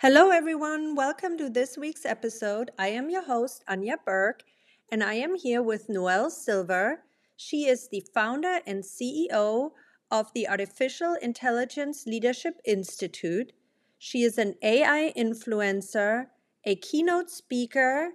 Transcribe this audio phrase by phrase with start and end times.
[0.00, 0.94] Hello, everyone.
[0.94, 2.70] Welcome to this week's episode.
[2.78, 4.42] I am your host, Anya Burke,
[4.92, 7.04] and I am here with Noelle Silver.
[7.34, 9.70] She is the founder and CEO
[10.10, 13.54] of the Artificial Intelligence Leadership Institute.
[13.98, 16.26] She is an AI influencer,
[16.66, 18.10] a keynote speaker,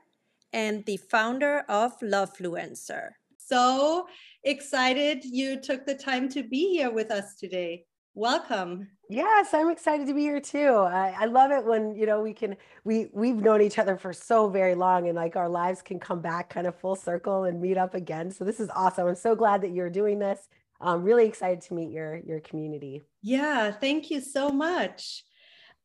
[0.53, 3.13] and the founder of Lovefluencer.
[3.39, 4.05] So
[4.43, 7.85] excited you took the time to be here with us today.
[8.13, 8.89] Welcome.
[9.09, 10.67] Yes, I'm excited to be here too.
[10.67, 14.11] I, I, love it when you know we can we we've known each other for
[14.11, 17.61] so very long and like our lives can come back kind of full circle and
[17.61, 18.29] meet up again.
[18.29, 19.07] So this is awesome.
[19.07, 20.49] I'm so glad that you're doing this.
[20.81, 23.01] I'm really excited to meet your your community.
[23.21, 25.23] Yeah, thank you so much.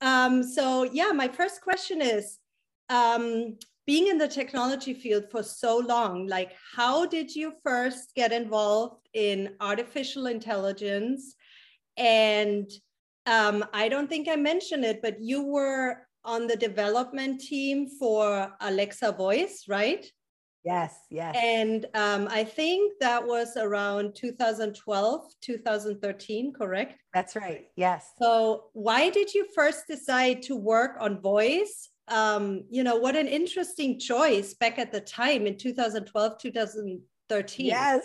[0.00, 2.38] Um, so yeah, my first question is
[2.88, 3.56] um,
[3.86, 9.08] being in the technology field for so long, like how did you first get involved
[9.14, 11.35] in artificial intelligence?
[11.96, 12.70] And
[13.26, 18.52] um, I don't think I mentioned it, but you were on the development team for
[18.60, 20.04] Alexa Voice, right?
[20.66, 21.36] Yes, yes.
[21.40, 27.00] And um, I think that was around 2012, 2013, correct?
[27.14, 27.66] That's right.
[27.76, 28.10] Yes.
[28.20, 31.90] So, why did you first decide to work on voice?
[32.08, 37.66] Um, you know, what an interesting choice back at the time in 2012, 2013.
[37.66, 38.04] Yes.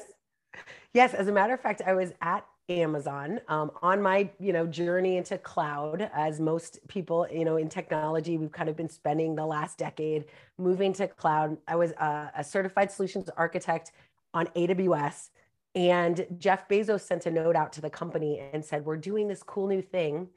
[0.93, 1.15] Yes.
[1.15, 2.45] As a matter of fact, I was at
[2.79, 7.67] Amazon um, on my you know journey into cloud as most people you know in
[7.67, 10.25] technology we've kind of been spending the last decade
[10.57, 11.57] moving to cloud.
[11.67, 13.91] I was a, a certified solutions architect
[14.33, 15.29] on AWS
[15.75, 19.43] and Jeff Bezos sent a note out to the company and said we're doing this
[19.43, 20.27] cool new thing.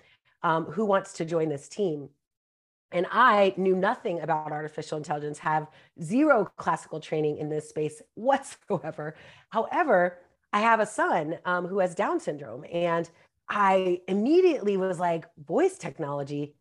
[0.43, 2.11] Um, who wants to join this team?
[2.93, 5.67] And I knew nothing about artificial intelligence, have
[6.01, 9.17] zero classical training in this space whatsoever.
[9.49, 10.19] However,
[10.55, 13.10] I have a son um, who has Down syndrome, and
[13.48, 16.55] I immediately was like, voice technology,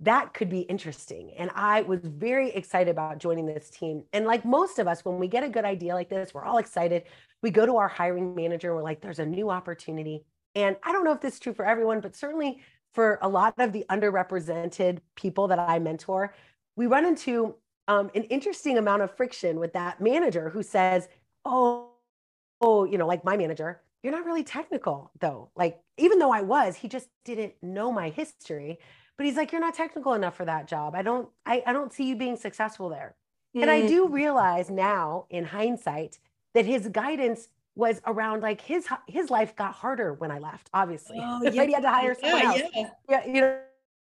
[0.00, 1.32] that could be interesting.
[1.34, 4.04] And I was very excited about joining this team.
[4.12, 6.58] And like most of us, when we get a good idea like this, we're all
[6.58, 7.04] excited.
[7.42, 10.26] We go to our hiring manager and we're like, there's a new opportunity.
[10.54, 12.60] And I don't know if this is true for everyone, but certainly
[12.92, 16.34] for a lot of the underrepresented people that I mentor,
[16.76, 17.54] we run into
[17.88, 21.08] um, an interesting amount of friction with that manager who says,
[21.46, 21.87] oh, oh,
[22.60, 25.50] you know, like my manager, you're not really technical though.
[25.56, 28.78] Like, even though I was, he just didn't know my history.
[29.16, 30.94] But he's like, you're not technical enough for that job.
[30.94, 33.16] I don't, I, I don't see you being successful there.
[33.56, 33.62] Mm.
[33.62, 34.12] And I do mm.
[34.12, 36.18] realize now in hindsight
[36.54, 37.48] that his guidance
[37.78, 41.18] was around like his his life got harder when I left, obviously.
[41.20, 41.64] Oh, yeah.
[41.64, 42.62] he had to hire someone yeah, else.
[42.74, 42.90] Yeah.
[43.08, 43.40] yeah, you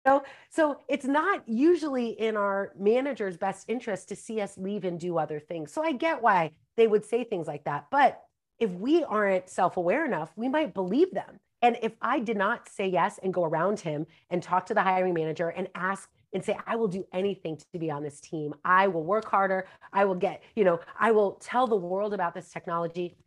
[0.05, 0.23] know.
[0.49, 5.19] So it's not usually in our manager's best interest to see us leave and do
[5.19, 5.71] other things.
[5.71, 7.85] So I get why they would say things like that.
[7.91, 8.19] But
[8.59, 11.39] if we aren't self aware enough, we might believe them.
[11.61, 14.81] And if I did not say yes and go around him and talk to the
[14.81, 18.53] hiring manager and ask and say, I will do anything to be on this team,
[18.63, 22.33] I will work harder, I will get, you know, I will tell the world about
[22.33, 23.17] this technology.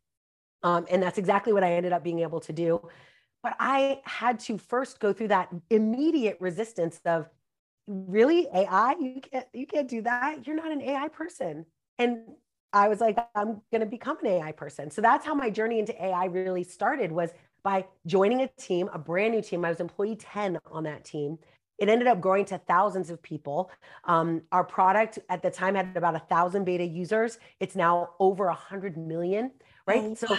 [0.63, 2.89] Um, and that's exactly what I ended up being able to do.
[3.43, 7.29] But I had to first go through that immediate resistance of
[7.89, 10.47] really AI, you can't you can't do that.
[10.47, 11.67] You're not an AI person.
[11.99, 12.21] And
[12.73, 14.91] I was like, I'm going to become an AI person.
[14.91, 17.31] So that's how my journey into AI really started was
[17.63, 19.65] by joining a team, a brand new team.
[19.65, 21.39] I was employee 10 on that team.
[21.79, 23.71] It ended up growing to thousands of people.
[24.05, 27.39] Um, our product at the time had about a thousand beta users.
[27.61, 29.51] It's now over a hundred million,
[29.87, 30.03] right?
[30.03, 30.37] Oh, so,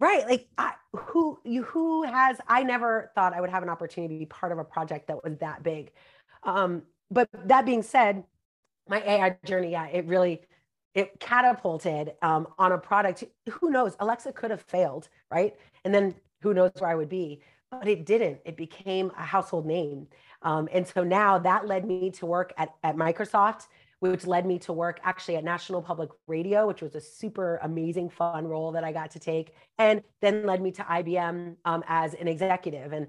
[0.00, 2.38] right, like I, who you who has?
[2.48, 5.22] I never thought I would have an opportunity to be part of a project that
[5.22, 5.92] was that big.
[6.42, 8.24] Um, but that being said,
[8.88, 10.40] my AI journey, yeah, it really
[10.96, 13.22] it catapulted um, on a product.
[13.50, 13.94] Who knows?
[14.00, 15.54] Alexa could have failed, right?
[15.84, 17.42] And then who knows where I would be?
[17.70, 18.40] But it didn't.
[18.46, 20.08] It became a household name.
[20.40, 23.66] Um, and so now that led me to work at, at Microsoft,
[24.00, 28.08] which led me to work actually at National Public Radio, which was a super amazing,
[28.08, 32.14] fun role that I got to take, and then led me to IBM um, as
[32.14, 32.92] an executive.
[32.92, 33.06] And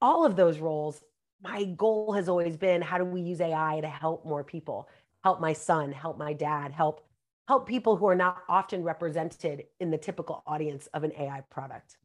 [0.00, 1.02] all of those roles,
[1.40, 4.88] my goal has always been how do we use AI to help more people,
[5.22, 7.07] help my son, help my dad, help
[7.48, 11.96] help people who are not often represented in the typical audience of an AI product.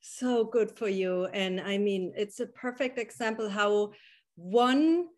[0.00, 1.26] So good for you.
[1.34, 3.92] And I mean, it's a perfect example how
[4.36, 5.08] one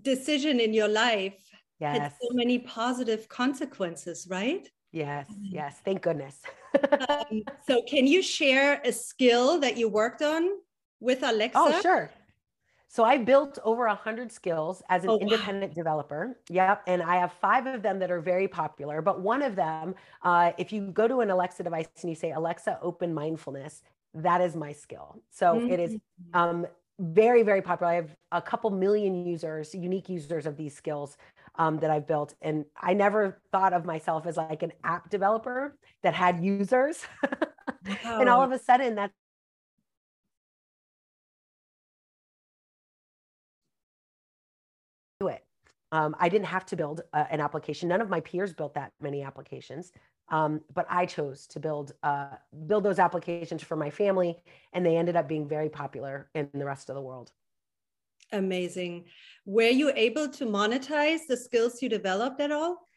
[0.00, 1.40] decision in your life
[1.80, 1.98] yes.
[1.98, 4.70] had so many positive consequences, right?
[4.92, 5.80] Yes, yes.
[5.84, 6.38] Thank goodness.
[7.08, 10.48] um, so, can you share a skill that you worked on
[11.00, 11.58] with Alexa?
[11.58, 12.08] Oh, sure.
[12.94, 15.74] So I built over a hundred skills as an oh, independent wow.
[15.74, 16.38] developer.
[16.48, 19.02] Yep, and I have five of them that are very popular.
[19.02, 22.30] But one of them, uh, if you go to an Alexa device and you say
[22.30, 23.82] Alexa, open mindfulness,
[24.14, 25.20] that is my skill.
[25.28, 25.72] So mm-hmm.
[25.72, 26.40] it is mm-hmm.
[26.40, 26.66] um,
[27.00, 27.90] very, very popular.
[27.90, 31.16] I have a couple million users, unique users of these skills
[31.56, 32.36] um, that I've built.
[32.42, 37.04] And I never thought of myself as like an app developer that had users.
[37.24, 38.20] Wow.
[38.20, 39.12] and all of a sudden, that's
[45.94, 47.88] Um, I didn't have to build uh, an application.
[47.88, 49.92] None of my peers built that many applications,
[50.28, 52.34] um, but I chose to build uh,
[52.66, 54.36] build those applications for my family,
[54.72, 57.30] and they ended up being very popular in the rest of the world.
[58.32, 59.04] Amazing.
[59.46, 62.88] Were you able to monetize the skills you developed at all?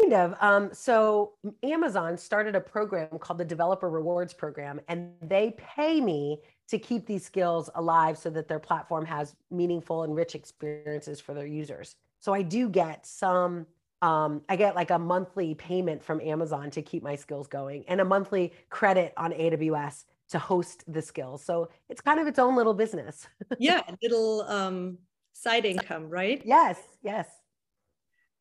[0.00, 0.34] Kind of.
[0.40, 6.40] Um, so Amazon started a program called the Developer Rewards Program, and they pay me
[6.68, 11.34] to keep these skills alive so that their platform has meaningful and rich experiences for
[11.34, 11.96] their users.
[12.20, 13.66] So I do get some,
[14.02, 18.00] um, I get like a monthly payment from Amazon to keep my skills going and
[18.00, 21.44] a monthly credit on AWS to host the skills.
[21.44, 23.26] So it's kind of its own little business.
[23.58, 24.98] yeah, little um,
[25.32, 26.40] side income, right?
[26.44, 27.28] Yes, yes.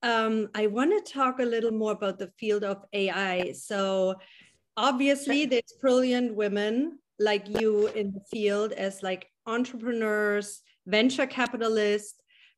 [0.04, 3.54] Um, I want to talk a little more about the field of AI.
[3.54, 4.16] So
[4.76, 12.16] obviously there's brilliant women like you in the field as like entrepreneurs, venture capitalists,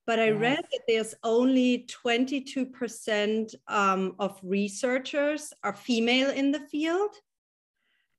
[0.07, 0.39] but I yes.
[0.39, 7.15] read that there's only 22% um, of researchers are female in the field.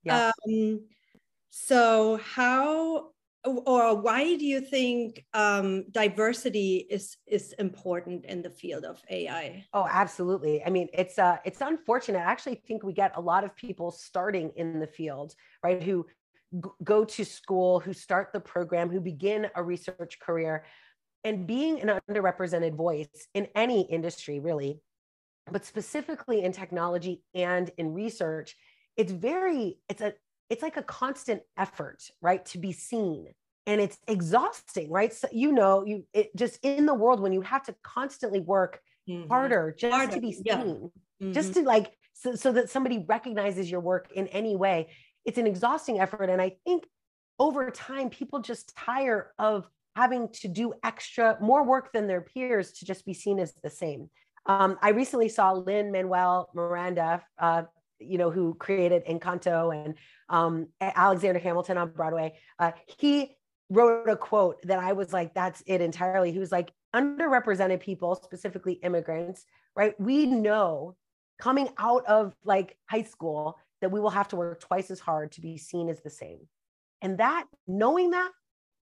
[0.05, 0.33] Yeah.
[0.49, 0.81] Um,
[1.51, 3.11] so how
[3.47, 9.65] or why do you think um, diversity is is important in the field of AI?
[9.73, 10.63] Oh, absolutely.
[10.65, 12.19] I mean, it's uh, it's unfortunate.
[12.19, 16.07] I actually think we get a lot of people starting in the field, right, who
[16.83, 20.65] go to school, who start the program, who begin a research career,
[21.25, 24.81] and being an underrepresented voice in any industry, really,
[25.51, 28.57] but specifically in technology and in research,
[28.97, 30.15] it's very, it's a,
[30.51, 33.27] it's like a constant effort, right, to be seen.
[33.69, 35.13] And it's exhausting, right?
[35.13, 38.81] So, you know, you it just in the world when you have to constantly work
[39.09, 39.29] mm-hmm.
[39.29, 40.13] harder just harder.
[40.15, 40.57] to be seen, yeah.
[40.57, 41.33] mm-hmm.
[41.33, 44.89] just to like so, so that somebody recognizes your work in any way
[45.27, 46.31] it's an exhausting effort.
[46.31, 46.87] And I think
[47.39, 52.73] over time, people just tire of having to do extra, more work than their peers
[52.73, 54.09] to just be seen as the same.
[54.47, 57.65] Um, I recently saw Lin-Manuel Miranda, uh,
[57.99, 59.95] you know, who created Encanto and
[60.29, 62.39] um, Alexander Hamilton on Broadway.
[62.59, 63.37] Uh, he
[63.71, 66.33] wrote a quote that I was like, that's it entirely.
[66.33, 69.45] He was like, underrepresented people, specifically immigrants,
[69.75, 69.99] right?
[70.01, 70.97] We know
[71.39, 75.33] coming out of like high school that we will have to work twice as hard
[75.33, 76.41] to be seen as the same.
[77.03, 78.31] And that, knowing that,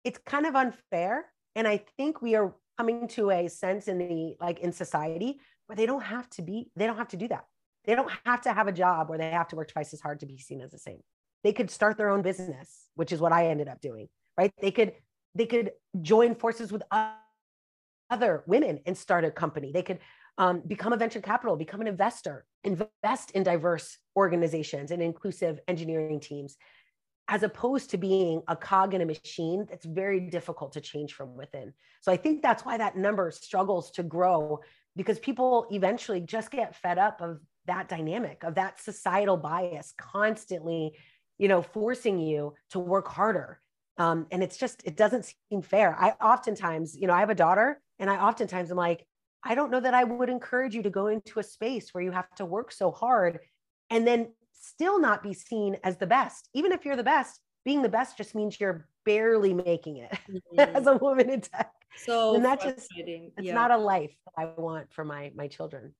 [0.04, 1.24] it's kind of unfair.
[1.54, 5.76] And I think we are coming to a sense in the like in society where
[5.76, 7.44] they don't have to be, they don't have to do that.
[7.84, 10.20] They don't have to have a job where they have to work twice as hard
[10.20, 11.00] to be seen as the same.
[11.42, 14.08] They could start their own business, which is what I ended up doing,
[14.38, 14.52] right?
[14.60, 14.92] They could
[15.34, 16.82] they could join forces with
[18.10, 19.72] other women and start a company.
[19.72, 19.98] They could
[20.38, 26.20] um, become a venture capital, become an investor, invest in diverse organizations and inclusive engineering
[26.20, 26.56] teams,
[27.28, 31.36] as opposed to being a cog in a machine that's very difficult to change from
[31.36, 31.72] within.
[32.00, 34.60] So I think that's why that number struggles to grow
[34.96, 40.92] because people eventually just get fed up of that dynamic, of that societal bias constantly,
[41.38, 43.60] you know, forcing you to work harder.
[43.98, 45.96] Um, and it's just, it doesn't seem fair.
[45.98, 49.06] I oftentimes, you know, I have a daughter and I oftentimes i'm like,
[49.44, 52.12] I don't know that I would encourage you to go into a space where you
[52.12, 53.40] have to work so hard
[53.90, 56.48] and then still not be seen as the best.
[56.54, 60.76] Even if you're the best, being the best just means you're barely making it mm-hmm.
[60.76, 61.70] as a woman in tech.
[61.96, 63.54] So and that just it's yeah.
[63.54, 65.94] not a life that I want for my my children.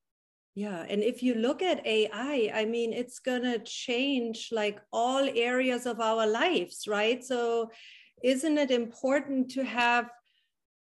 [0.55, 5.87] Yeah, and if you look at AI, I mean, it's gonna change like all areas
[5.87, 7.25] of our lives, right?
[7.25, 7.71] So,
[8.23, 10.11] isn't it important to have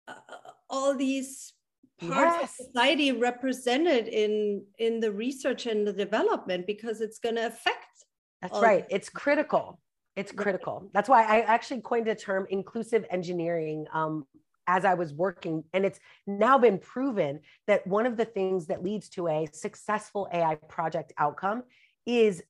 [0.08, 0.14] uh,
[0.70, 1.54] all these
[2.10, 2.60] parts yes.
[2.60, 7.86] of society represented in in the research and the development because it's going to affect
[8.42, 9.80] that's right it's critical
[10.16, 14.26] it's critical that's why i actually coined the term inclusive engineering um,
[14.68, 18.84] as i was working and it's now been proven that one of the things that
[18.84, 21.64] leads to a successful ai project outcome
[22.06, 22.44] is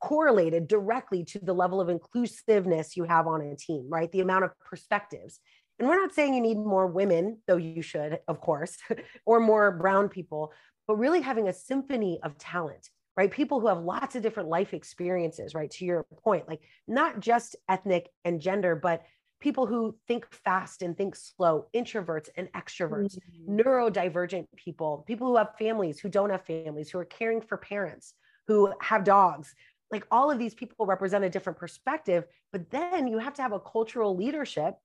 [0.00, 4.44] correlated directly to the level of inclusiveness you have on a team right the amount
[4.44, 5.40] of perspectives
[5.78, 8.76] and we're not saying you need more women, though you should, of course,
[9.26, 10.52] or more brown people,
[10.86, 13.30] but really having a symphony of talent, right?
[13.30, 15.70] People who have lots of different life experiences, right?
[15.72, 19.02] To your point, like not just ethnic and gender, but
[19.40, 23.60] people who think fast and think slow, introverts and extroverts, mm-hmm.
[23.60, 28.14] neurodivergent people, people who have families, who don't have families, who are caring for parents,
[28.46, 29.54] who have dogs,
[29.90, 33.52] like all of these people represent a different perspective but then you have to have
[33.52, 34.76] a cultural leadership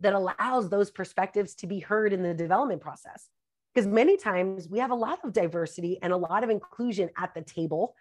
[0.00, 3.28] that allows those perspectives to be heard in the development process
[3.74, 7.34] because many times we have a lot of diversity and a lot of inclusion at
[7.34, 7.94] the table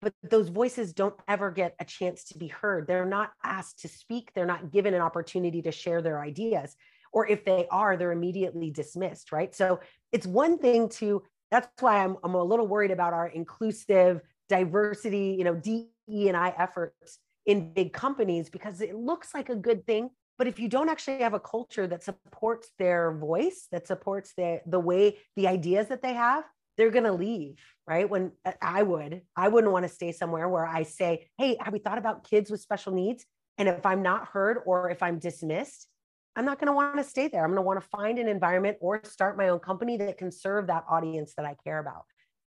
[0.00, 2.86] but those voices don't ever get a chance to be heard.
[2.86, 4.32] They're not asked to speak.
[4.34, 6.76] They're not given an opportunity to share their ideas
[7.12, 9.54] or if they are they're immediately dismissed right?
[9.54, 9.80] So
[10.12, 15.34] it's one thing to that's why I'm, I'm a little worried about our inclusive diversity
[15.38, 19.86] you know de and i efforts in big companies because it looks like a good
[19.86, 20.10] thing.
[20.36, 24.60] But if you don't actually have a culture that supports their voice that supports the
[24.66, 26.44] the way the ideas that they have
[26.78, 27.58] they're going to leave
[27.88, 28.08] right?
[28.08, 31.72] When uh, i would i wouldn't want to stay somewhere where i say hey have
[31.72, 33.24] we thought about kids with special needs?
[33.56, 35.88] And if i'm not heard or if i'm dismissed
[36.36, 37.42] i'm not going to want to stay there.
[37.42, 40.30] I'm going to want to find an environment or start my own company that can
[40.30, 42.04] serve that audience that i care about.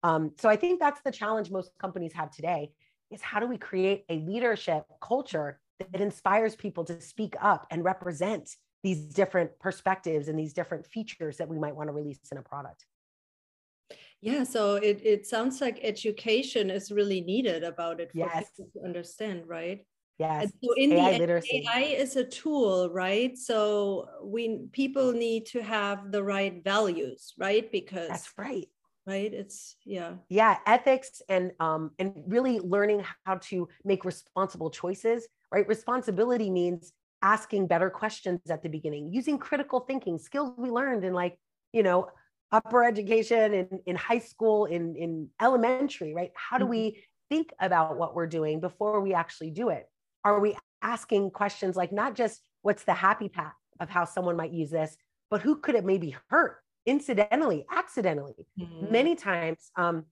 [0.02, 2.72] Um, so i think that's the challenge most companies have today
[3.12, 7.84] is how do we create a leadership culture that inspires people to speak up and
[7.84, 12.38] represent these different perspectives and these different features that we might want to release in
[12.38, 12.86] a product
[14.20, 18.50] yeah so it, it sounds like education is really needed about it for yes.
[18.56, 19.84] people to understand right?
[20.18, 21.66] Yes and so in AI the literacy.
[21.68, 23.36] AI is a tool right?
[23.36, 27.70] So we people need to have the right values right?
[27.70, 28.66] Because that's right.
[29.06, 29.32] right?
[29.32, 30.14] It's yeah.
[30.28, 35.68] Yeah ethics and um and really learning how to make responsible choices right?
[35.68, 36.92] Responsibility means
[37.22, 41.38] asking better questions at the beginning using critical thinking skills we learned in like
[41.72, 42.08] you know
[42.52, 46.70] upper education in, in high school in, in elementary right how do mm-hmm.
[46.70, 49.88] we think about what we're doing before we actually do it
[50.24, 54.52] are we asking questions like not just what's the happy path of how someone might
[54.52, 54.96] use this
[55.30, 58.92] but who could it maybe hurt incidentally accidentally mm-hmm.
[58.92, 60.04] many times um,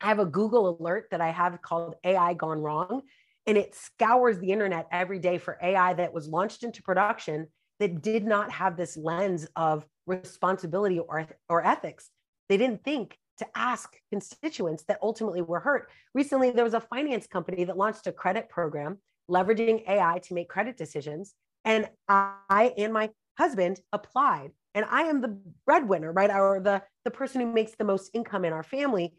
[0.00, 3.02] i have a google alert that i have called ai gone wrong
[3.46, 7.48] and it scours the internet every day for ai that was launched into production
[7.80, 12.10] that did not have this lens of responsibility or, or ethics.
[12.48, 15.90] They didn't think to ask constituents that ultimately were hurt.
[16.14, 18.98] Recently, there was a finance company that launched a credit program
[19.30, 21.34] leveraging AI to make credit decisions.
[21.64, 26.30] And I and my husband applied, and I am the breadwinner, right?
[26.30, 29.14] Or the, the person who makes the most income in our family.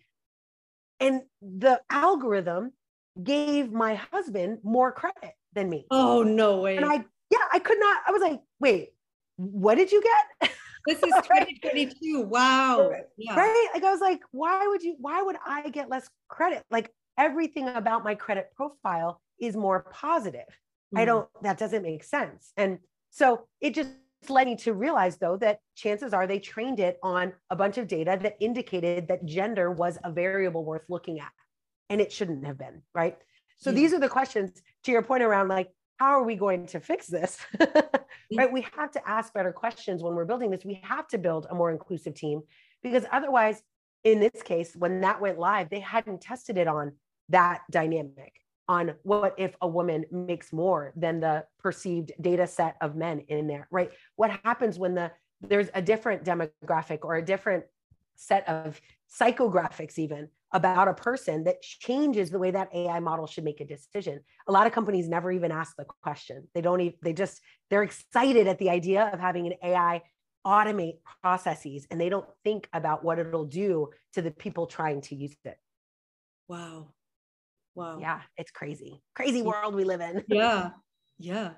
[0.99, 2.71] And the algorithm
[3.21, 5.87] gave my husband more credit than me.
[5.91, 6.77] Oh, no way.
[6.77, 8.89] And I, yeah, I could not, I was like, wait,
[9.37, 10.51] what did you get?
[10.85, 12.21] this is 2022.
[12.21, 12.91] Wow.
[13.17, 13.35] Yeah.
[13.35, 13.69] Right.
[13.73, 16.63] Like I was like, why would you, why would I get less credit?
[16.69, 20.41] Like everything about my credit profile is more positive.
[20.41, 20.97] Mm-hmm.
[20.97, 22.51] I don't, that doesn't make sense.
[22.57, 23.89] And so it just
[24.29, 27.87] led me to realize though that chances are they trained it on a bunch of
[27.87, 31.31] data that indicated that gender was a variable worth looking at.
[31.89, 32.81] And it shouldn't have been.
[32.93, 33.17] Right.
[33.57, 33.75] So yeah.
[33.75, 37.07] these are the questions to your point around like, how are we going to fix
[37.07, 37.37] this?
[38.31, 38.37] Mm.
[38.37, 38.51] right?
[38.51, 40.65] We have to ask better questions when we're building this.
[40.65, 42.41] We have to build a more inclusive team
[42.81, 43.61] because otherwise,
[44.03, 46.93] in this case, when that went live, they hadn't tested it on
[47.29, 48.33] that dynamic
[48.67, 53.47] on what if a woman makes more than the perceived data set of men in
[53.47, 53.91] there, right?
[54.15, 55.11] What happens when the
[55.41, 57.65] there's a different demographic or a different
[58.15, 58.79] set of
[59.11, 63.65] psychographics even about a person that changes the way that AI model should make a
[63.65, 64.21] decision.
[64.47, 66.47] A lot of companies never even ask the question.
[66.55, 70.01] They don't even, they just, they're excited at the idea of having an AI
[70.47, 75.15] automate processes and they don't think about what it'll do to the people trying to
[75.15, 75.57] use it.
[76.47, 76.93] Wow.
[77.75, 77.99] Wow.
[77.99, 79.03] Yeah, it's crazy.
[79.13, 80.23] Crazy world we live in.
[80.29, 80.69] Yeah.
[81.19, 81.51] Yeah.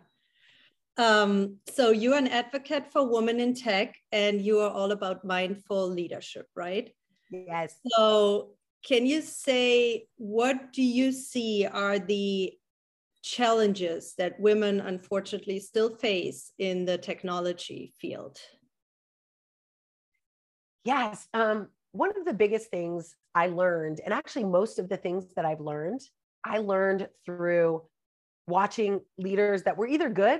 [0.98, 5.88] Um, so you're an advocate for women in tech and you are all about mindful
[5.88, 6.90] leadership, right?
[7.30, 7.76] Yes.
[7.86, 8.57] So
[8.88, 12.54] can you say what do you see are the
[13.22, 18.38] challenges that women unfortunately still face in the technology field?
[20.86, 21.28] Yes.
[21.34, 25.44] Um, one of the biggest things I learned, and actually most of the things that
[25.44, 26.02] I've learned,
[26.46, 27.82] I learned through
[28.48, 30.40] watching leaders that were either good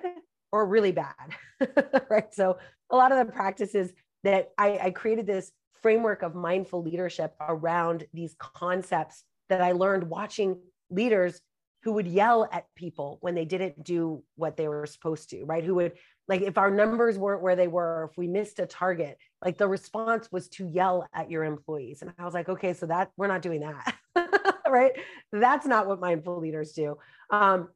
[0.54, 1.36] or really bad.
[2.10, 2.34] right.
[2.34, 3.92] So a lot of the practices
[4.24, 5.52] that I, I created this
[5.88, 11.40] framework of mindful leadership around these concepts that I learned watching leaders
[11.84, 15.64] who would yell at people when they didn't do what they were supposed to, right?
[15.64, 15.94] Who would,
[16.28, 19.70] like, if our numbers weren't where they were, if we missed a target, like the
[19.70, 22.02] response was to yell at your employees.
[22.02, 23.96] And I was like, okay, so that we're not doing that,
[24.70, 24.92] right?
[25.32, 26.98] That's not what mindful leaders do.
[27.30, 27.70] Um,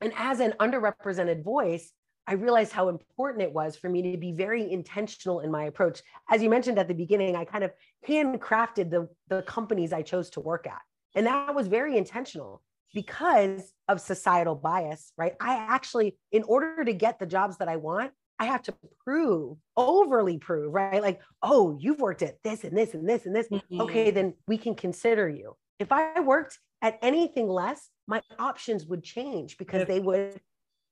[0.00, 1.92] and as an underrepresented voice,
[2.26, 6.02] I realized how important it was for me to be very intentional in my approach.
[6.28, 7.72] As you mentioned at the beginning, I kind of
[8.08, 10.80] handcrafted the, the companies I chose to work at.
[11.14, 12.62] And that was very intentional
[12.94, 15.34] because of societal bias, right?
[15.40, 19.56] I actually, in order to get the jobs that I want, I have to prove,
[19.76, 21.00] overly prove, right?
[21.00, 23.48] Like, oh, you've worked at this and this and this and this.
[23.48, 23.80] Mm-hmm.
[23.82, 25.56] Okay, then we can consider you.
[25.78, 30.40] If I worked at anything less, my options would change because they would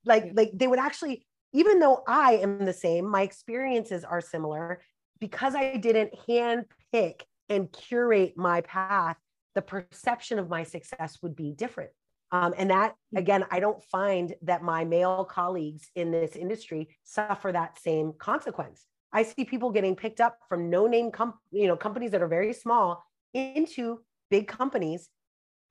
[0.04, 4.80] like like they would actually even though I am the same, my experiences are similar
[5.20, 9.16] because I didn't hand pick and curate my path,
[9.54, 11.90] the perception of my success would be different.
[12.32, 13.18] Um, and that, hmm.
[13.18, 18.84] again, I don't find that my male colleagues in this industry suffer that same consequence.
[19.12, 22.26] I see people getting picked up from no name, com- you know, companies that are
[22.28, 25.08] very small into big companies.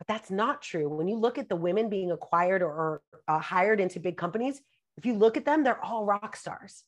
[0.05, 0.89] But that's not true.
[0.89, 4.59] When you look at the women being acquired or, uh, hired into big companies,
[4.97, 6.83] if you look at them, they're all rock stars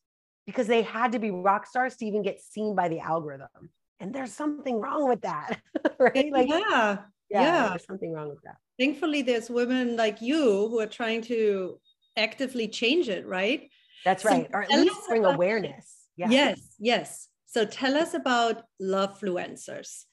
[0.45, 3.69] because they had to be rock stars to even get seen by the algorithm.
[4.01, 5.61] And there's something wrong with that,
[5.99, 6.29] right?
[6.29, 6.97] Like, yeah,
[7.29, 8.57] yeah, yeah, there's something wrong with that.
[8.77, 11.79] Thankfully, there's women like you who are trying to
[12.17, 13.69] actively change it, right?
[14.03, 14.49] That's so right.
[14.53, 16.07] Or at least bring about, awareness.
[16.17, 16.29] Yeah.
[16.29, 17.29] Yes, yes.
[17.45, 20.03] So tell us about love fluencers.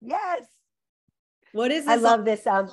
[0.00, 0.46] Yes.
[1.56, 1.92] What is this?
[1.92, 2.46] I love this.
[2.46, 2.70] Um,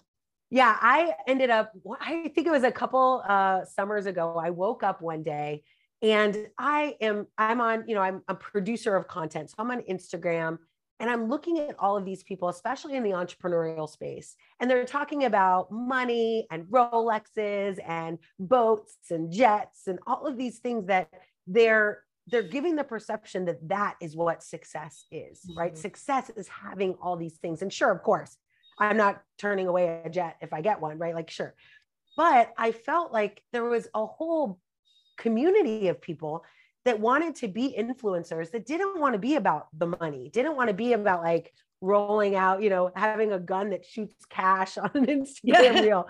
[0.49, 4.35] yeah, I ended up, I think it was a couple uh, summers ago.
[4.37, 5.63] I woke up one day
[6.01, 9.49] and I am, I'm on, you know, I'm a producer of content.
[9.49, 10.57] So I'm on Instagram
[10.99, 14.35] and I'm looking at all of these people, especially in the entrepreneurial space.
[14.59, 20.59] And they're talking about money and Rolexes and boats and jets and all of these
[20.59, 21.09] things that
[21.47, 25.81] they're they're giving the perception that that is what success is right mm-hmm.
[25.81, 28.37] success is having all these things and sure of course
[28.79, 31.15] I'm not turning away a jet if I get one, right?
[31.15, 31.53] Like, sure.
[32.15, 34.59] But I felt like there was a whole
[35.17, 36.43] community of people
[36.85, 40.67] that wanted to be influencers that didn't want to be about the money, didn't want
[40.67, 44.91] to be about like rolling out, you know, having a gun that shoots cash on
[44.93, 45.81] an Instagram yeah.
[45.81, 46.09] reel,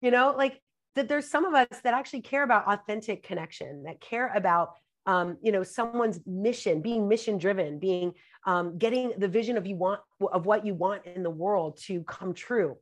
[0.00, 0.60] you know, like
[0.94, 4.70] that there's some of us that actually care about authentic connection, that care about
[5.06, 8.12] um, you know someone's mission being mission driven being
[8.46, 10.00] um, getting the vision of you want
[10.32, 12.76] of what you want in the world to come true.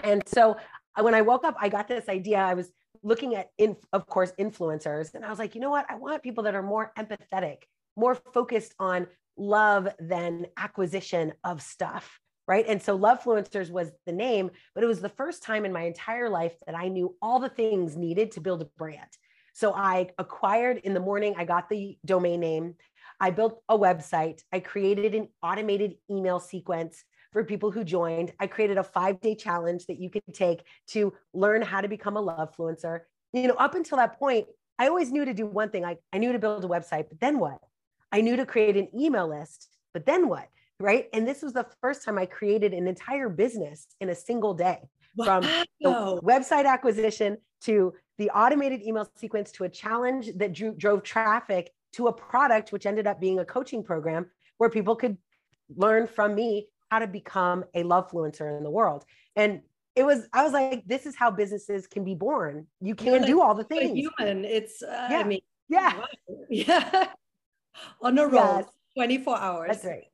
[0.00, 0.56] And so
[0.96, 2.38] uh, when i woke up i got this idea.
[2.38, 2.70] I was
[3.02, 5.86] looking at in, of course influencers and i was like you know what?
[5.88, 7.58] I want people that are more empathetic
[7.96, 12.64] more focused on love than acquisition of stuff right?
[12.66, 15.82] And so love fluencers was the name but it was the first time in my
[15.82, 19.10] entire life that i knew all the things needed to build a brand
[19.58, 22.76] so I acquired in the morning, I got the domain name.
[23.18, 24.40] I built a website.
[24.52, 28.32] I created an automated email sequence for people who joined.
[28.38, 32.16] I created a five day challenge that you could take to learn how to become
[32.16, 33.00] a love fluencer.
[33.32, 34.46] You know, up until that point,
[34.78, 35.84] I always knew to do one thing.
[35.84, 37.58] I, I knew to build a website, but then what?
[38.12, 40.46] I knew to create an email list, but then what?
[40.78, 41.08] Right.
[41.12, 44.78] And this was the first time I created an entire business in a single day
[45.16, 45.24] wow.
[45.24, 51.02] from the website acquisition to the automated email sequence to a challenge that drew, drove
[51.02, 54.26] traffic to a product, which ended up being a coaching program
[54.58, 55.16] where people could
[55.76, 59.04] learn from me how to become a love fluencer in the world.
[59.36, 59.60] And
[59.94, 62.66] it was, I was like, this is how businesses can be born.
[62.80, 63.98] You can do all the things.
[63.98, 64.44] Human.
[64.44, 65.18] It's, uh, yeah.
[65.18, 65.96] I mean, yeah.
[65.96, 66.06] Wow.
[66.50, 67.08] Yeah.
[68.00, 68.64] On a roll, yes.
[68.96, 69.68] 24 hours.
[69.70, 70.04] That's right.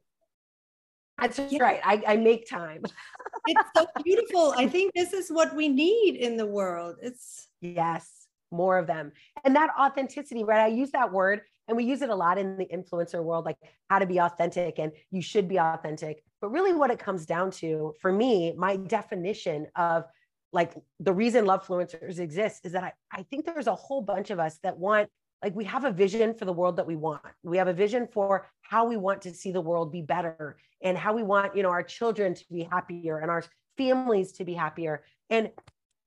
[1.18, 1.62] That's yeah.
[1.62, 1.80] right.
[1.82, 2.82] I, I make time.
[3.46, 4.54] it's so beautiful.
[4.56, 6.96] I think this is what we need in the world.
[7.02, 9.12] It's yes, more of them.
[9.44, 10.60] And that authenticity, right?
[10.60, 13.56] I use that word and we use it a lot in the influencer world, like
[13.88, 16.22] how to be authentic and you should be authentic.
[16.40, 20.04] But really, what it comes down to for me, my definition of
[20.52, 24.30] like the reason love fluencers exist is that I, I think there's a whole bunch
[24.30, 25.08] of us that want
[25.44, 27.22] like we have a vision for the world that we want.
[27.42, 30.96] We have a vision for how we want to see the world be better and
[30.96, 33.44] how we want you know our children to be happier and our
[33.76, 35.50] families to be happier and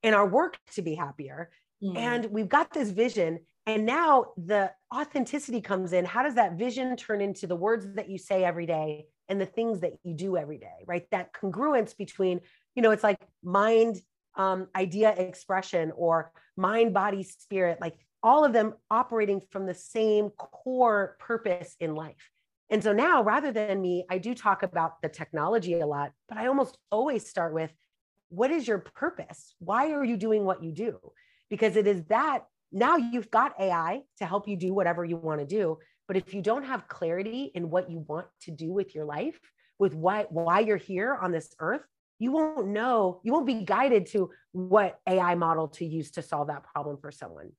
[0.02, 1.52] and our work to be happier.
[1.84, 1.95] Mm.
[1.95, 6.06] and we've got this vision and now the authenticity comes in.
[6.06, 9.45] How does that vision turn into the words that you say every day and the
[9.45, 11.06] things that you do every day right?
[11.12, 12.41] That congruence between
[12.76, 14.02] you know it's like mind
[14.36, 20.30] um, idea expression or mind body spirit like all of them operating from the same
[20.30, 22.32] core purpose in life.
[22.69, 26.38] And so now, rather than me, I do talk about the technology a lot, but
[26.38, 27.71] I almost always start with
[28.30, 29.56] what is your purpose?
[29.60, 30.99] Why are you doing what you do?
[31.49, 35.39] Because it is that now you've got AI to help you do whatever you want
[35.39, 35.77] to do.
[36.08, 39.39] But if you don't have clarity in what you want to do with your life,
[39.80, 41.84] with why, why you're here on this earth,
[42.19, 46.47] you won't know, you won't be guided to what AI model to use to solve
[46.47, 47.51] that problem for someone.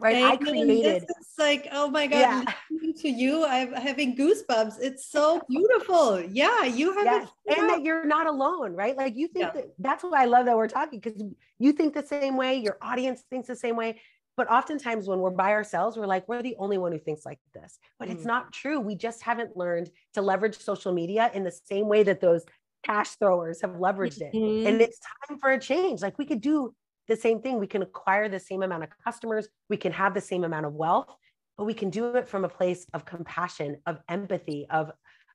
[0.00, 0.16] Right?
[0.16, 1.02] I, I created.
[1.02, 2.92] Is like, oh my God, yeah.
[2.98, 4.74] to you, I'm having goosebumps.
[4.80, 6.20] It's so beautiful.
[6.20, 7.58] Yeah, you have yes.
[7.58, 8.96] and that you're not alone, right?
[8.96, 9.52] Like you think yeah.
[9.52, 11.22] that that's why I love that we're talking because
[11.58, 14.00] you think the same way, your audience thinks the same way.
[14.36, 17.38] But oftentimes when we're by ourselves, we're like, we're the only one who thinks like
[17.52, 17.78] this.
[17.98, 18.12] But mm.
[18.12, 18.80] it's not true.
[18.80, 22.44] We just haven't learned to leverage social media in the same way that those
[22.82, 24.32] cash throwers have leveraged it.
[24.32, 24.66] Mm-hmm.
[24.66, 26.00] And it's time for a change.
[26.00, 26.74] Like we could do
[27.10, 27.58] the same thing.
[27.58, 30.72] We can acquire the same amount of customers, we can have the same amount of
[30.72, 31.14] wealth,
[31.58, 34.90] but we can do it from a place of compassion, of empathy, of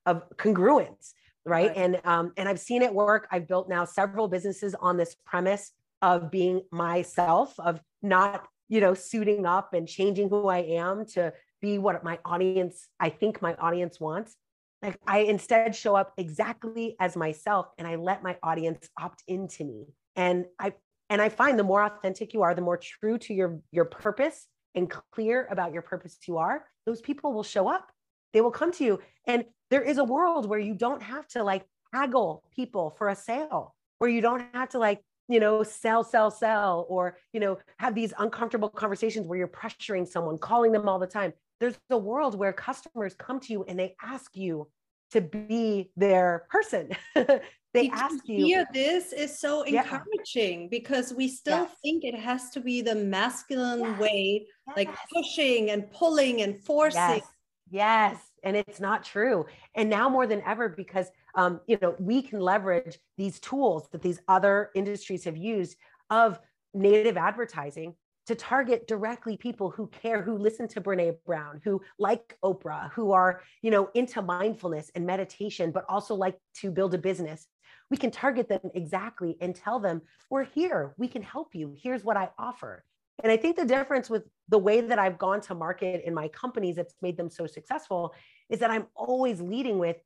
[0.06, 1.12] of congruence,
[1.44, 1.68] right?
[1.68, 1.76] right.
[1.76, 3.28] And um, and I've seen it work.
[3.30, 8.94] I've built now several businesses on this premise of being myself, of not you know
[8.94, 13.54] suiting up and changing who I am to be what my audience I think my
[13.54, 14.34] audience wants.
[14.82, 19.64] Like I instead show up exactly as myself and I let my audience opt into
[19.64, 19.86] me.
[20.14, 20.72] And I
[21.10, 24.46] and i find the more authentic you are the more true to your your purpose
[24.74, 27.90] and clear about your purpose you are those people will show up.
[28.32, 29.00] They will come to you.
[29.26, 33.16] And there is a world where you don't have to like haggle people for a
[33.16, 37.58] sale where you don't have to like you know sell sell sell or you know
[37.78, 41.32] have these uncomfortable conversations where you're pressuring someone calling them all the time.
[41.58, 44.68] There's a world where customers come to you and they ask you
[45.12, 46.90] to be their person
[47.76, 50.68] they ask you hear this is so encouraging yeah.
[50.70, 51.70] because we still yes.
[51.82, 54.00] think it has to be the masculine yes.
[54.00, 54.76] way yes.
[54.76, 57.22] like pushing and pulling and forcing yes.
[57.70, 62.22] yes and it's not true and now more than ever because um, you know we
[62.22, 65.76] can leverage these tools that these other industries have used
[66.10, 66.38] of
[66.74, 67.94] native advertising
[68.26, 73.12] to target directly people who care, who listen to Brene Brown, who like Oprah, who
[73.12, 77.46] are, you know, into mindfulness and meditation, but also like to build a business
[77.90, 81.74] we can target them exactly and tell them, we're here, we can help you.
[81.80, 82.84] Here's what I offer.
[83.22, 86.28] And I think the difference with the way that I've gone to market in my
[86.28, 88.14] companies that's made them so successful
[88.50, 89.96] is that I'm always leading with,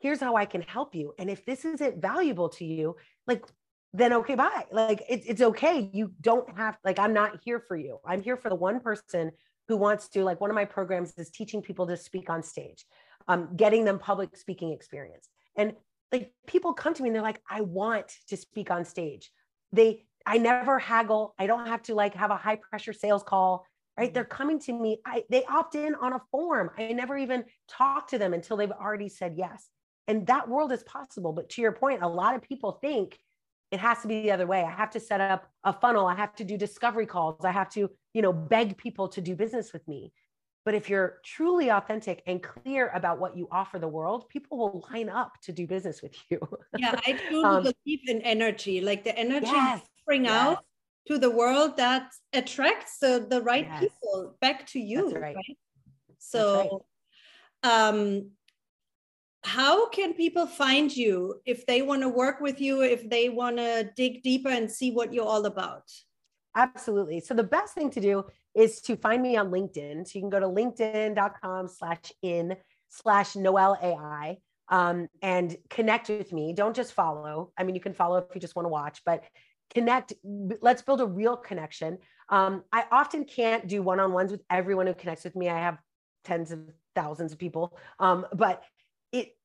[0.00, 1.14] here's how I can help you.
[1.18, 3.44] And if this isn't valuable to you, like,
[3.92, 4.64] then okay, bye.
[4.70, 5.90] Like, it, it's okay.
[5.92, 7.98] You don't have, like, I'm not here for you.
[8.06, 9.32] I'm here for the one person
[9.68, 12.84] who wants to, like, one of my programs is teaching people to speak on stage,
[13.28, 15.28] um, getting them public speaking experience.
[15.56, 15.74] And
[16.12, 19.30] like people come to me and they're like, I want to speak on stage.
[19.72, 21.34] They, I never haggle.
[21.38, 23.66] I don't have to like have a high pressure sales call,
[23.98, 24.12] right?
[24.12, 25.00] They're coming to me.
[25.04, 26.70] I, they opt in on a form.
[26.78, 29.68] I never even talk to them until they've already said yes.
[30.06, 31.32] And that world is possible.
[31.32, 33.18] But to your point, a lot of people think
[33.70, 34.62] it has to be the other way.
[34.62, 36.06] I have to set up a funnel.
[36.06, 37.44] I have to do discovery calls.
[37.44, 40.12] I have to, you know, beg people to do business with me.
[40.64, 44.86] But if you're truly authentic and clear about what you offer the world, people will
[44.92, 46.40] line up to do business with you.
[46.78, 50.32] yeah, I truly um, believe in energy, like the energy yes, bring yes.
[50.32, 50.64] out
[51.06, 53.80] to the world that attracts the, the right yes.
[53.80, 55.10] people back to you.
[55.10, 55.36] Right.
[55.36, 55.58] right.
[56.18, 56.84] So,
[57.64, 57.88] right.
[57.88, 58.30] um,
[59.44, 63.56] how can people find you if they want to work with you, if they want
[63.56, 65.84] to dig deeper and see what you're all about?
[66.56, 67.20] Absolutely.
[67.20, 68.24] So the best thing to do
[68.54, 70.06] is to find me on LinkedIn.
[70.06, 72.56] So you can go to linkedin.com slash in
[72.88, 76.52] slash Noelle AI um, and connect with me.
[76.52, 77.52] Don't just follow.
[77.56, 79.24] I mean, you can follow if you just want to watch, but
[79.72, 80.14] connect.
[80.60, 81.98] Let's build a real connection.
[82.28, 85.48] Um, I often can't do one-on-ones with everyone who connects with me.
[85.48, 85.78] I have
[86.24, 86.60] tens of
[86.94, 88.64] thousands of people, um, but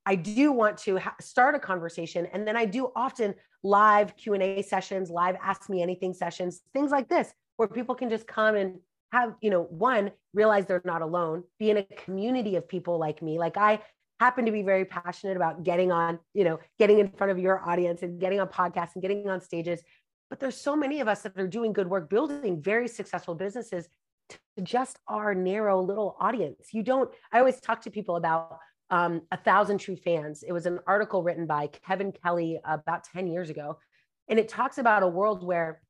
[0.06, 4.34] I do want to ha- start a conversation, and then I do often live Q
[4.34, 8.28] and A sessions, live Ask Me Anything sessions, things like this, where people can just
[8.28, 8.80] come and
[9.13, 13.22] have, you know, one, realize they're not alone, be in a community of people like
[13.22, 13.38] me.
[13.39, 13.80] Like I
[14.20, 17.68] happen to be very passionate about getting on, you know, getting in front of your
[17.68, 19.82] audience and getting on podcasts and getting on stages.
[20.30, 23.88] But there's so many of us that are doing good work, building very successful businesses
[24.30, 26.70] to just our narrow little audience.
[26.74, 28.58] You don't, I always talk to people about
[28.89, 30.43] um, A Thousand True Fans.
[30.43, 33.80] It was an article written by Kevin Kelly about 10 years ago.
[34.28, 35.82] And it talks about a world where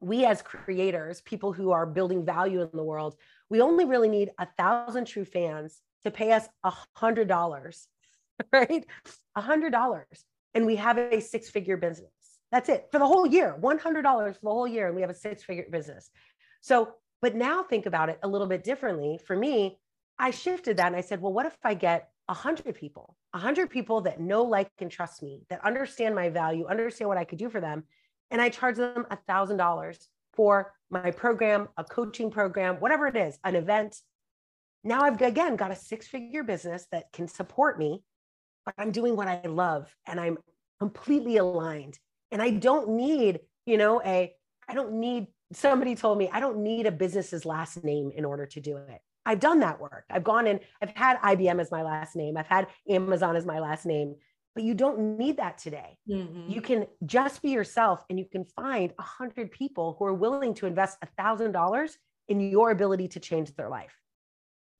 [0.00, 3.16] we as creators, people who are building value in the world,
[3.50, 7.86] we only really need a thousand true fans to pay us a hundred dollars,
[8.52, 8.86] right?
[9.36, 10.24] A hundred dollars.
[10.54, 12.10] And we have a six figure business.
[12.50, 14.86] That's it for the whole year, $100 for the whole year.
[14.86, 16.10] And we have a six figure business.
[16.60, 19.20] So, but now think about it a little bit differently.
[19.24, 19.78] For me,
[20.18, 23.38] I shifted that and I said, well, what if I get a hundred people, a
[23.38, 27.24] hundred people that know, like, and trust me, that understand my value, understand what I
[27.24, 27.84] could do for them
[28.30, 33.16] and I charge them a thousand dollars for my program, a coaching program, whatever it
[33.16, 33.96] is, an event.
[34.84, 38.02] Now I've again got a six figure business that can support me,
[38.64, 40.38] but I'm doing what I love and I'm
[40.78, 41.98] completely aligned.
[42.30, 44.32] And I don't need, you know, a,
[44.68, 48.46] I don't need somebody told me I don't need a business's last name in order
[48.46, 49.00] to do it.
[49.26, 50.04] I've done that work.
[50.10, 53.60] I've gone in, I've had IBM as my last name, I've had Amazon as my
[53.60, 54.16] last name,
[54.54, 55.98] but you don't need that today.
[56.08, 56.50] Mm-hmm.
[56.50, 60.54] You can just be yourself and you can find a hundred people who are willing
[60.54, 61.96] to invest a thousand dollars
[62.28, 63.94] in your ability to change their life.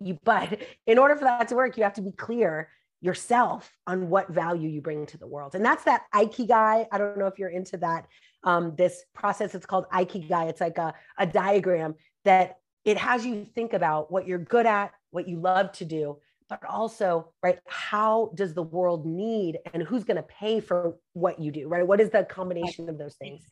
[0.01, 2.69] You, but in order for that to work, you have to be clear
[3.03, 5.55] yourself on what value you bring to the world.
[5.55, 6.87] And that's that Ikigai.
[6.91, 8.07] I don't know if you're into that.
[8.45, 10.49] Um, this process, it's called Ikigai.
[10.49, 14.93] It's like a, a diagram that it has you think about what you're good at,
[15.11, 20.05] what you love to do, but also, right, how does the world need and who's
[20.05, 21.87] going to pay for what you do, right?
[21.87, 23.43] What is the combination of those things?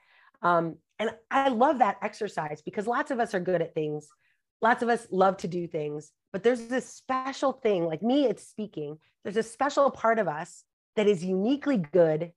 [0.43, 4.09] Um, and I love that exercise because lots of us are good at things.
[4.61, 8.47] Lots of us love to do things, but there's this special thing, like me, it's
[8.47, 8.99] speaking.
[9.23, 10.65] There's a special part of us
[10.97, 12.33] that is uniquely good,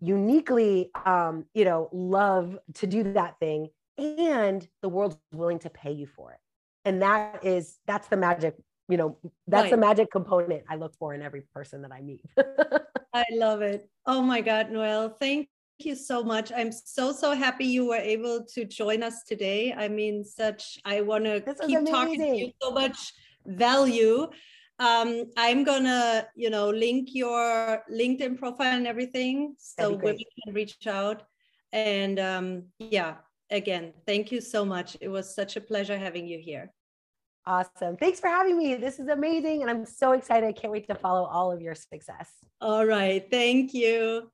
[0.00, 5.92] uniquely, um, you know, love to do that thing and the world's willing to pay
[5.92, 6.38] you for it.
[6.84, 8.56] And that is that's the magic
[8.88, 9.70] you know that's right.
[9.70, 12.24] the magic component i look for in every person that i meet.
[13.14, 13.88] I love it.
[14.06, 16.50] Oh my god noelle thank you so much.
[16.50, 19.72] I'm so so happy you were able to join us today.
[19.72, 23.12] I mean such i want to keep talking to you so much
[23.46, 24.28] value.
[24.80, 30.86] Um, i'm gonna you know link your linkedin profile and everything so women can reach
[30.86, 31.24] out.
[31.72, 33.16] And um, yeah
[33.50, 34.96] again, thank you so much.
[35.00, 36.72] It was such a pleasure having you here.
[37.46, 37.96] Awesome.
[37.96, 38.74] Thanks for having me.
[38.74, 39.62] This is amazing.
[39.62, 40.46] And I'm so excited.
[40.46, 42.30] I can't wait to follow all of your success.
[42.60, 43.26] All right.
[43.30, 44.30] Thank you.